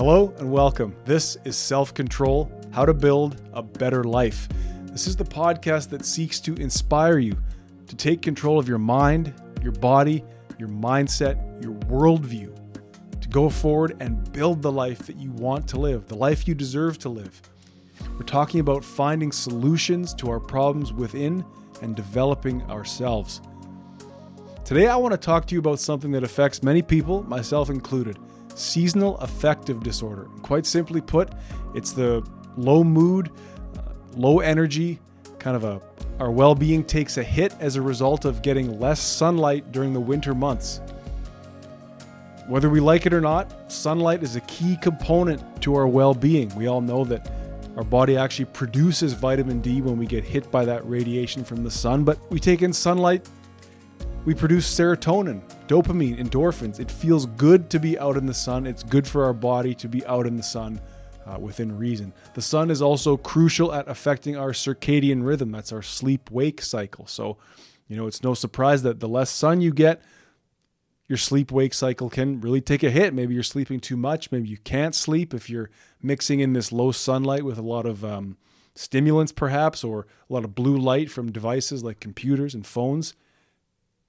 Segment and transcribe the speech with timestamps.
[0.00, 0.96] Hello and welcome.
[1.04, 4.48] This is Self Control How to Build a Better Life.
[4.86, 7.36] This is the podcast that seeks to inspire you
[7.86, 10.24] to take control of your mind, your body,
[10.58, 12.50] your mindset, your worldview,
[13.20, 16.54] to go forward and build the life that you want to live, the life you
[16.54, 17.42] deserve to live.
[18.14, 21.44] We're talking about finding solutions to our problems within
[21.82, 23.42] and developing ourselves.
[24.64, 28.16] Today, I want to talk to you about something that affects many people, myself included
[28.60, 30.28] seasonal affective disorder.
[30.42, 31.32] Quite simply put,
[31.74, 33.30] it's the low mood,
[33.76, 33.82] uh,
[34.16, 34.98] low energy,
[35.38, 35.80] kind of a
[36.20, 40.34] our well-being takes a hit as a result of getting less sunlight during the winter
[40.34, 40.82] months.
[42.46, 46.54] Whether we like it or not, sunlight is a key component to our well-being.
[46.56, 47.30] We all know that
[47.76, 51.70] our body actually produces vitamin D when we get hit by that radiation from the
[51.70, 53.26] sun, but we take in sunlight,
[54.26, 56.78] we produce serotonin, dopamine, endorphins.
[56.78, 58.66] It feels good to be out in the sun.
[58.66, 60.80] It's good for our body to be out in the sun
[61.26, 62.12] uh, within reason.
[62.34, 65.50] The sun is also crucial at affecting our circadian rhythm.
[65.50, 67.06] That's our sleep wake cycle.
[67.06, 67.38] So,
[67.88, 70.02] you know, it's no surprise that the less sun you get,
[71.08, 73.14] your sleep wake cycle can really take a hit.
[73.14, 74.30] Maybe you're sleeping too much.
[74.30, 75.70] Maybe you can't sleep if you're
[76.02, 78.36] mixing in this low sunlight with a lot of um,
[78.74, 83.14] stimulants, perhaps, or a lot of blue light from devices like computers and phones.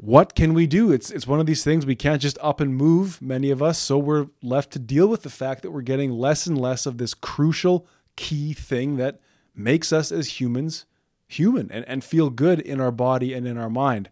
[0.01, 0.91] What can we do?
[0.91, 3.77] It's it's one of these things we can't just up and move, many of us,
[3.77, 6.97] so we're left to deal with the fact that we're getting less and less of
[6.97, 7.85] this crucial
[8.15, 9.19] key thing that
[9.55, 10.85] makes us as humans
[11.27, 14.09] human and, and feel good in our body and in our mind.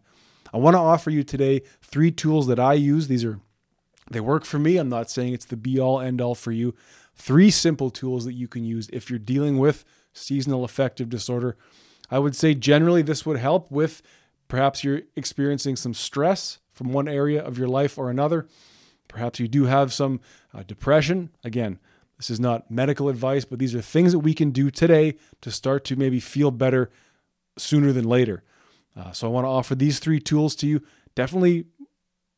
[0.54, 3.08] I want to offer you today three tools that I use.
[3.08, 3.40] These are
[4.12, 4.78] they work for me.
[4.78, 6.76] I'm not saying it's the be all end all for you.
[7.16, 11.58] Three simple tools that you can use if you're dealing with seasonal affective disorder.
[12.12, 14.04] I would say generally this would help with
[14.50, 18.48] perhaps you're experiencing some stress from one area of your life or another.
[19.08, 20.20] Perhaps you do have some
[20.54, 21.30] uh, depression.
[21.44, 21.80] Again,
[22.18, 25.52] this is not medical advice, but these are things that we can do today to
[25.52, 26.90] start to maybe feel better
[27.58, 28.44] sooner than later.
[28.96, 30.84] Uh, so I want to offer these three tools to you.
[31.16, 31.66] Definitely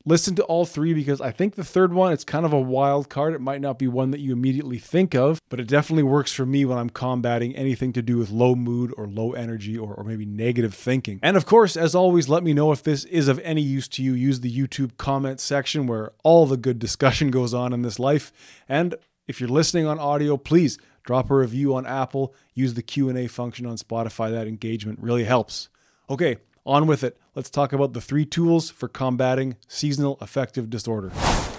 [0.06, 3.10] listen to all three because I think the third one, it's kind of a wild
[3.10, 3.34] card.
[3.34, 6.46] It might not be one that you immediately think of, but it definitely works for
[6.46, 10.04] me when I'm combating anything to do with low mood or low energy or, or
[10.04, 11.20] maybe negative thinking.
[11.22, 14.04] And of course, as always, let me know if this is of any use to
[14.04, 14.14] you.
[14.14, 18.32] Use the YouTube comment section where all the good discussion goes on in this life.
[18.68, 18.96] And
[19.28, 22.34] if you're listening on audio, please drop a review on Apple.
[22.54, 24.32] Use the Q&A function on Spotify.
[24.32, 25.70] That engagement really helps.
[26.10, 27.18] Okay, on with it.
[27.36, 31.12] Let's talk about the three tools for combating seasonal affective disorder.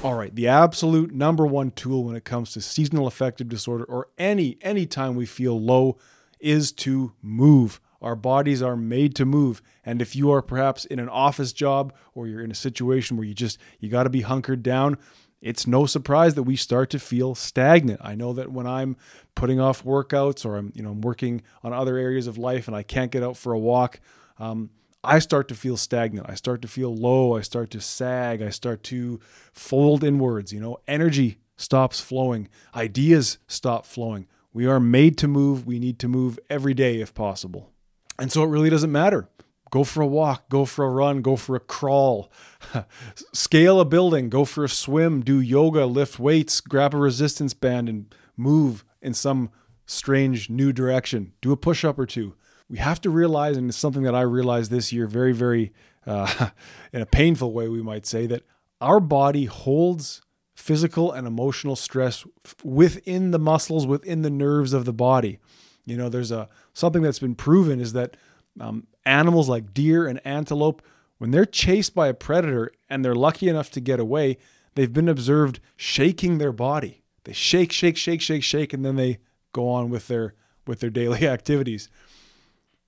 [0.03, 4.09] All right, the absolute number one tool when it comes to seasonal affective disorder or
[4.19, 5.97] any any time we feel low
[6.41, 7.81] is to move.
[8.01, 9.63] Our bodies are made to move.
[9.85, 13.27] And if you are perhaps in an office job or you're in a situation where
[13.27, 14.99] you just you got to be hunkered down,
[15.41, 18.01] it's no surprise that we start to feel stagnant.
[18.03, 18.97] I know that when I'm
[19.35, 22.77] putting off workouts or I'm, you know, I'm working on other areas of life and
[22.77, 24.01] I can't get out for a walk,
[24.39, 24.71] um,
[25.05, 26.29] I start to feel stagnant.
[26.29, 27.37] I start to feel low.
[27.37, 28.41] I start to sag.
[28.41, 29.21] I start to
[29.53, 30.53] fold inwards.
[30.53, 32.49] You know, energy stops flowing.
[32.75, 34.29] Ideas stop flowing.
[34.53, 35.67] We are made to move.
[35.67, 37.71] We need to move every day if possible.
[38.19, 39.29] And so it really doesn't matter.
[39.71, 42.31] Go for a walk, go for a run, go for a crawl,
[43.33, 47.89] scale a building, go for a swim, do yoga, lift weights, grab a resistance band
[47.89, 49.51] and move in some
[49.87, 51.33] strange new direction.
[51.41, 52.35] Do a push up or two
[52.73, 55.75] we have to realize, and it's something that I realized this year very, very
[56.07, 56.49] uh,
[56.93, 58.45] in a painful way, we might say, that
[58.81, 60.23] our body holds
[60.57, 62.25] physical and emotional stress
[62.65, 65.39] within the muscles, within the nerves of the body.
[65.85, 68.17] You know, there's a something that's been proven is that
[68.59, 70.81] um, animals like deer and antelope,
[71.19, 74.39] when they're chased by a predator and they're lucky enough to get away,
[74.77, 77.03] they've been observed shaking their body.
[77.25, 79.19] They shake, shake, shake, shake, shake, and then they
[79.53, 80.35] go on with their
[80.67, 81.91] with their daily activities.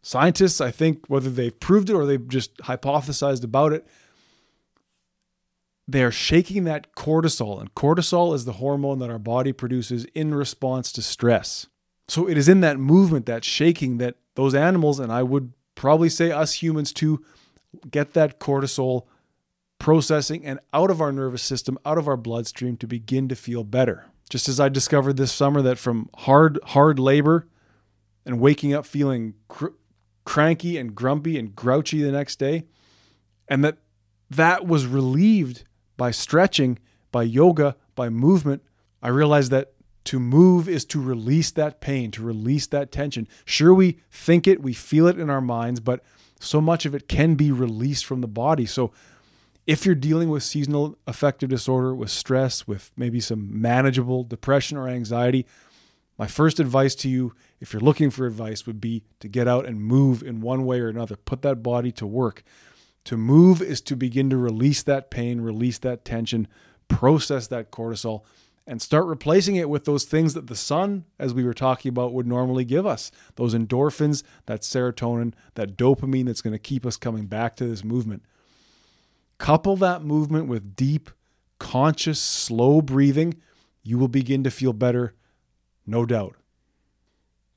[0.07, 3.87] Scientists, I think, whether they've proved it or they've just hypothesized about it,
[5.89, 10.35] they are shaking that cortisol, and cortisol is the hormone that our body produces in
[10.35, 11.69] response to stress.
[12.07, 16.11] So it is in that movement, that shaking, that those animals, and I would probably
[16.11, 17.25] say us humans too,
[17.91, 19.07] get that cortisol
[19.79, 23.65] processing and out of our nervous system, out of our bloodstream to begin to feel
[23.65, 24.05] better.
[24.29, 27.49] Just as I discovered this summer that from hard, hard labor
[28.27, 29.69] and waking up feeling cr-
[30.25, 32.65] cranky and grumpy and grouchy the next day.
[33.49, 33.79] And that
[34.31, 35.65] that was relieved
[35.97, 36.79] by stretching,
[37.13, 38.63] by yoga, by movement.
[39.03, 39.73] I realized that
[40.05, 43.29] to move is to release that pain, to release that tension.
[43.45, 46.03] Sure, we think it, we feel it in our minds, but
[46.41, 48.67] so much of it can be released from the body.
[48.67, 48.93] So
[49.67, 54.89] If you're dealing with seasonal affective disorder, with stress, with maybe some manageable depression or
[54.89, 55.47] anxiety,
[56.17, 59.67] my first advice to you, if you're looking for advice, would be to get out
[59.67, 61.17] and move in one way or another.
[61.17, 62.43] Put that body to work.
[63.07, 66.49] To move is to begin to release that pain, release that tension,
[66.89, 68.23] process that cortisol,
[68.67, 72.15] and start replacing it with those things that the sun, as we were talking about,
[72.15, 76.97] would normally give us those endorphins, that serotonin, that dopamine that's going to keep us
[76.97, 78.23] coming back to this movement.
[79.37, 81.11] Couple that movement with deep,
[81.59, 83.35] conscious, slow breathing,
[83.83, 85.13] you will begin to feel better,
[85.87, 86.37] no doubt.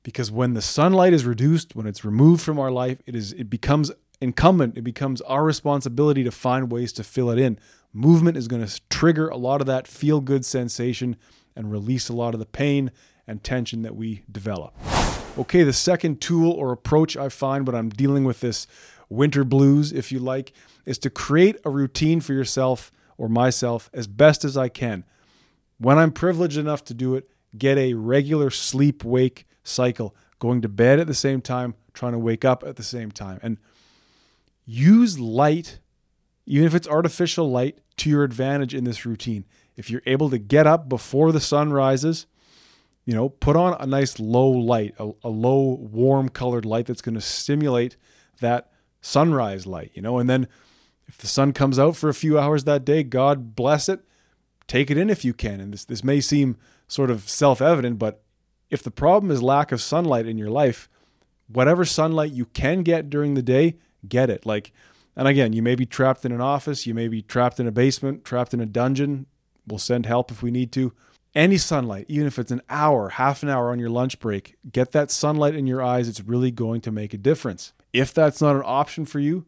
[0.02, 3.50] Because when the sunlight is reduced, when it's removed from our life, it is it
[3.50, 3.90] becomes
[4.20, 7.58] incumbent, it becomes our responsibility to find ways to fill it in.
[7.92, 11.16] Movement is going to trigger a lot of that feel good sensation
[11.56, 12.90] and release a lot of the pain
[13.26, 14.74] and tension that we develop.
[15.38, 18.66] Okay, the second tool or approach I find when I'm dealing with this
[19.08, 20.52] winter blues, if you like,
[20.84, 25.04] is to create a routine for yourself or myself as best as I can.
[25.78, 30.68] When I'm privileged enough to do it, get a regular sleep wake cycle, going to
[30.68, 33.38] bed at the same time, trying to wake up at the same time.
[33.42, 33.58] And
[34.64, 35.78] use light,
[36.46, 39.44] even if it's artificial light, to your advantage in this routine.
[39.76, 42.26] If you're able to get up before the sun rises,
[43.04, 47.00] you know, put on a nice low light, a, a low, warm colored light that's
[47.00, 47.96] going to stimulate
[48.40, 50.46] that sunrise light, you know, and then
[51.08, 54.00] if the sun comes out for a few hours that day, God bless it.
[54.66, 55.60] Take it in if you can.
[55.60, 58.22] And this, this may seem sort of self evident, but
[58.70, 60.88] if the problem is lack of sunlight in your life,
[61.46, 63.76] whatever sunlight you can get during the day,
[64.06, 64.44] get it.
[64.44, 64.72] Like,
[65.16, 67.72] and again, you may be trapped in an office, you may be trapped in a
[67.72, 69.26] basement, trapped in a dungeon.
[69.66, 70.92] We'll send help if we need to.
[71.34, 74.92] Any sunlight, even if it's an hour, half an hour on your lunch break, get
[74.92, 76.08] that sunlight in your eyes.
[76.08, 77.72] It's really going to make a difference.
[77.92, 79.44] If that's not an option for you,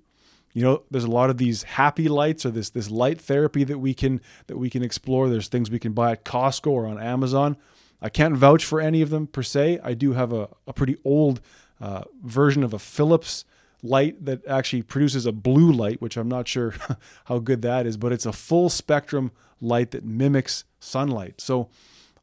[0.52, 3.78] you know, there's a lot of these happy lights or this this light therapy that
[3.78, 5.28] we can that we can explore.
[5.28, 7.56] There's things we can buy at Costco or on Amazon.
[8.02, 9.78] I can't vouch for any of them per se.
[9.84, 11.40] I do have a, a pretty old
[11.80, 13.44] uh, version of a Philips
[13.82, 16.74] light that actually produces a blue light, which I'm not sure
[17.26, 21.40] how good that is, but it's a full spectrum light that mimics sunlight.
[21.40, 21.68] So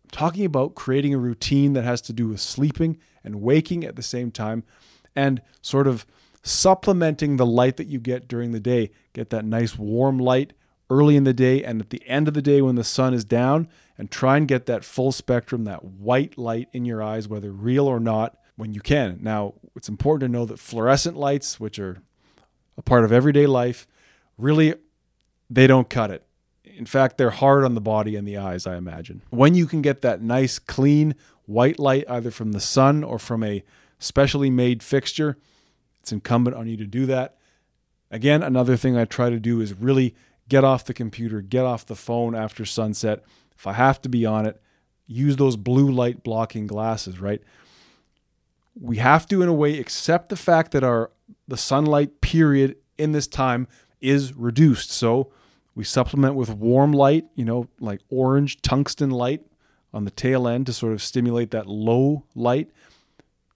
[0.03, 3.95] I'm talking about creating a routine that has to do with sleeping and waking at
[3.95, 4.63] the same time
[5.15, 6.05] and sort of
[6.47, 8.91] supplementing the light that you get during the day.
[9.13, 10.53] Get that nice warm light
[10.89, 13.25] early in the day and at the end of the day when the sun is
[13.25, 13.67] down
[13.97, 17.87] and try and get that full spectrum, that white light in your eyes, whether real
[17.87, 19.19] or not, when you can.
[19.21, 22.01] Now, it's important to know that fluorescent lights, which are
[22.77, 23.87] a part of everyday life,
[24.37, 24.75] really
[25.49, 26.25] they don't cut it.
[26.63, 29.23] In fact, they're hard on the body and the eyes, I imagine.
[29.29, 31.15] When you can get that nice, clean
[31.45, 33.63] white light either from the sun or from a
[33.99, 35.37] specially made fixture,
[36.07, 37.35] it's incumbent on you to do that.
[38.09, 40.15] Again, another thing I try to do is really
[40.47, 43.25] get off the computer, get off the phone after sunset.
[43.57, 44.61] If I have to be on it,
[45.05, 47.41] use those blue light blocking glasses, right?
[48.79, 51.11] We have to, in a way, accept the fact that our
[51.45, 53.67] the sunlight period in this time
[53.99, 54.91] is reduced.
[54.91, 55.33] So
[55.75, 59.41] we supplement with warm light, you know, like orange tungsten light
[59.93, 62.69] on the tail end to sort of stimulate that low light.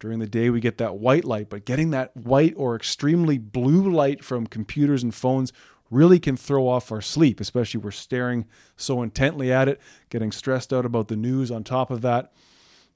[0.02, 3.88] During the day, we get that white light, but getting that white or extremely blue
[3.88, 5.54] light from computers and phones
[5.92, 10.74] really can throw off our sleep, especially we're staring so intently at it, getting stressed
[10.74, 12.34] out about the news on top of that.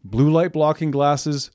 [0.03, 1.51] Blue light blocking glasses,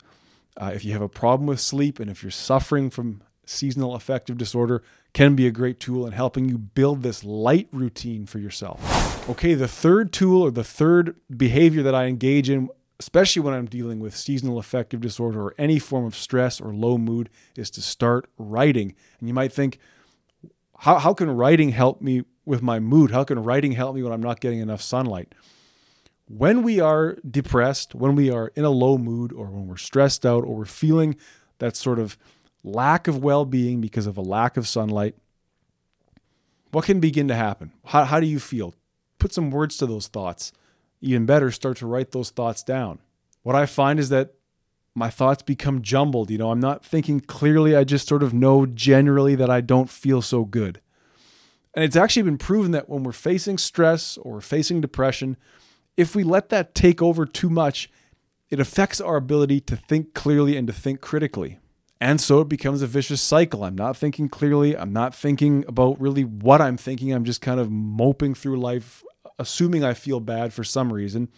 [0.56, 4.38] uh, if you have a problem with sleep and if you're suffering from seasonal affective
[4.38, 4.84] disorder,
[5.14, 9.28] can be a great tool in helping you build this light routine for yourself.
[9.28, 12.68] Okay, the third tool or the third behavior that I engage in
[13.00, 16.98] especially when I'm dealing with seasonal affective disorder or any form of stress or low
[16.98, 18.94] mood, is to start writing.
[19.18, 19.78] And you might think,
[20.76, 23.10] how, how can writing help me with my mood?
[23.10, 25.34] How can writing help me when I'm not getting enough sunlight?
[26.28, 30.26] When we are depressed, when we are in a low mood, or when we're stressed
[30.26, 31.16] out, or we're feeling
[31.58, 32.18] that sort of
[32.62, 35.14] lack of well being because of a lack of sunlight,
[36.70, 37.72] what can begin to happen?
[37.86, 38.74] How, how do you feel?
[39.18, 40.52] Put some words to those thoughts
[41.00, 43.00] even better, start to write those thoughts down.
[43.42, 44.34] What I find is that
[44.94, 46.30] my thoughts become jumbled.
[46.30, 47.76] You know, I'm not thinking clearly.
[47.76, 50.80] I just sort of know generally that I don't feel so good.
[51.74, 55.36] And it's actually been proven that when we're facing stress or facing depression,
[55.96, 57.90] if we let that take over too much,
[58.50, 61.58] it affects our ability to think clearly and to think critically.
[62.00, 63.62] And so it becomes a vicious cycle.
[63.62, 64.76] I'm not thinking clearly.
[64.76, 67.12] I'm not thinking about really what I'm thinking.
[67.12, 69.04] I'm just kind of moping through life
[69.40, 71.30] assuming I feel bad for some reason.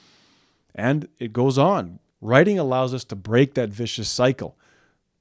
[0.74, 2.00] And it goes on.
[2.20, 4.58] Writing allows us to break that vicious cycle.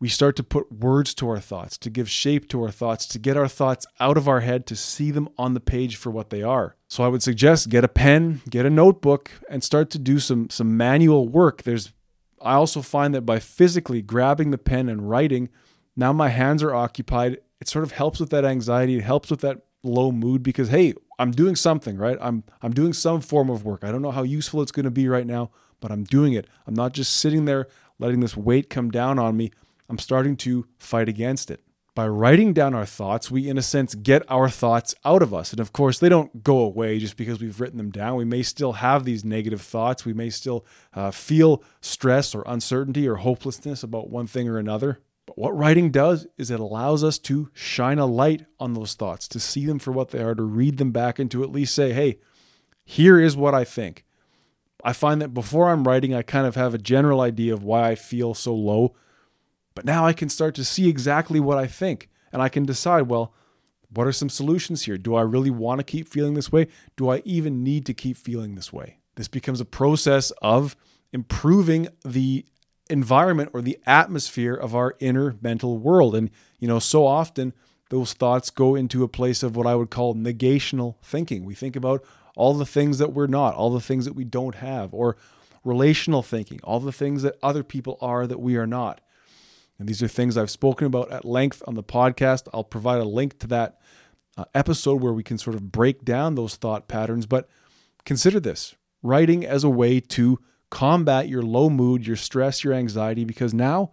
[0.02, 3.20] we start to put words to our thoughts, to give shape to our thoughts, to
[3.20, 6.32] get our thoughts out of our head, to see them on the page for what
[6.32, 6.76] they are.
[6.88, 10.50] So I would suggest get a pen, get a notebook, and start to do some
[10.50, 11.62] some manual work.
[11.62, 11.94] There's
[12.42, 15.50] I also find that by physically grabbing the pen and writing,
[15.96, 17.38] now my hands are occupied.
[17.62, 18.98] It sort of helps with that anxiety.
[18.98, 22.18] It helps with that low mood because hey, I'm doing something, right?
[22.20, 23.84] I'm I'm doing some form of work.
[23.84, 26.48] I don't know how useful it's going to be right now, but I'm doing it.
[26.66, 27.68] I'm not just sitting there
[28.00, 29.52] letting this weight come down on me.
[29.88, 31.62] I'm starting to fight against it.
[31.94, 35.52] By writing down our thoughts, we, in a sense, get our thoughts out of us.
[35.52, 38.16] And of course, they don't go away just because we've written them down.
[38.16, 40.06] We may still have these negative thoughts.
[40.06, 45.00] We may still uh, feel stress or uncertainty or hopelessness about one thing or another.
[45.32, 49.30] But what writing does is it allows us to shine a light on those thoughts,
[49.30, 51.74] to see them for what they are, to read them back, and to at least
[51.74, 52.20] say, hey,
[52.84, 54.04] here is what I think.
[54.84, 57.90] I find that before I'm writing, I kind of have a general idea of why
[57.90, 58.96] I feel so low
[59.76, 63.04] but now I can start to see exactly what I think and I can decide,
[63.04, 63.34] well,
[63.90, 64.98] what are some solutions here?
[64.98, 66.68] Do I really want to keep feeling this way?
[66.96, 68.98] Do I even need to keep feeling this way?
[69.16, 70.76] This becomes a process of
[71.12, 72.46] improving the
[72.92, 76.16] environment or the atmosphere of our inner mental world.
[76.16, 76.30] And,
[76.60, 77.54] you know, so often
[77.90, 81.46] those thoughts go into a place of what I would call negational thinking.
[81.46, 82.04] We think about
[82.36, 85.18] all the things that we're not, all the things that we don't have, or
[85.64, 89.02] relational thinking, all the things that other people are that we are not.
[89.78, 92.48] And these are things I've spoken about at length on the podcast.
[92.54, 93.80] I'll provide a link to that
[94.38, 97.26] uh, episode where we can sort of break down those thought patterns.
[97.26, 97.50] But
[98.06, 100.40] consider this writing as a way to
[100.72, 103.92] combat your low mood, your stress, your anxiety, because now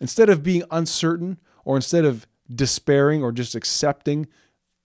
[0.00, 4.26] instead of being uncertain or instead of despairing or just accepting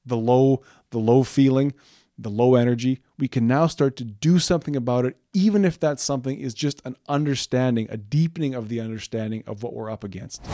[0.06, 0.62] the low,
[0.92, 1.74] the low feeling,
[2.18, 6.00] the low energy, we can now start to do something about it, even if that
[6.00, 10.46] something is just an understanding, a deepening of the understanding of what we're up against.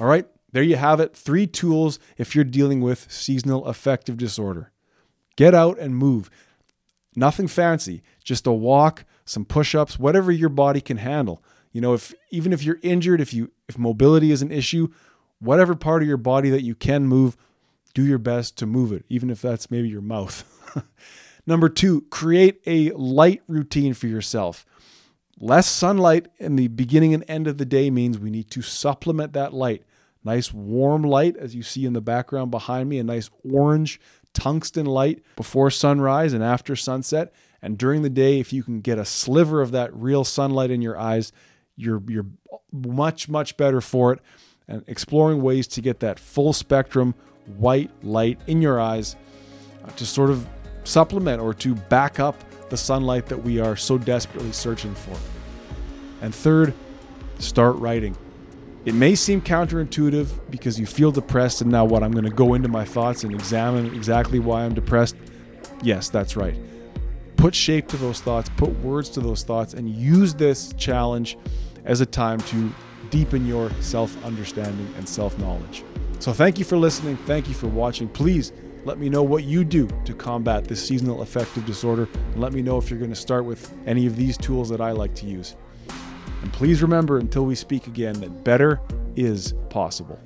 [0.00, 1.16] All right, there you have it.
[1.16, 4.72] Three tools if you're dealing with seasonal affective disorder.
[5.36, 6.28] Get out and move.
[7.18, 11.42] Nothing fancy, just a walk, some push-ups, whatever your body can handle.
[11.72, 14.88] You know, if even if you're injured, if you if mobility is an issue,
[15.40, 17.36] whatever part of your body that you can move,
[17.92, 20.44] do your best to move it, even if that's maybe your mouth.
[21.46, 24.64] Number two, create a light routine for yourself.
[25.40, 29.32] Less sunlight in the beginning and end of the day means we need to supplement
[29.32, 29.82] that light.
[30.22, 34.00] Nice warm light, as you see in the background behind me, a nice orange
[34.38, 37.32] tungsten light before sunrise and after sunset.
[37.60, 40.80] And during the day, if you can get a sliver of that real sunlight in
[40.80, 41.32] your eyes,
[41.74, 42.26] you're, you're
[42.72, 44.20] much, much better for it.
[44.68, 47.14] And exploring ways to get that full spectrum
[47.56, 49.16] white light in your eyes
[49.84, 50.46] uh, to sort of
[50.84, 52.36] supplement or to back up
[52.68, 55.18] the sunlight that we are so desperately searching for.
[56.20, 56.74] And third,
[57.38, 58.16] start writing.
[58.84, 62.02] It may seem counterintuitive because you feel depressed, and now what?
[62.02, 65.16] I'm going to go into my thoughts and examine exactly why I'm depressed.
[65.82, 66.56] Yes, that's right.
[67.36, 71.36] Put shape to those thoughts, put words to those thoughts, and use this challenge
[71.84, 72.72] as a time to
[73.10, 75.84] deepen your self understanding and self knowledge.
[76.20, 77.16] So, thank you for listening.
[77.16, 78.08] Thank you for watching.
[78.08, 78.52] Please
[78.84, 82.08] let me know what you do to combat this seasonal affective disorder.
[82.14, 84.80] And let me know if you're going to start with any of these tools that
[84.80, 85.56] I like to use.
[86.42, 88.80] And please remember until we speak again that better
[89.16, 90.18] is possible.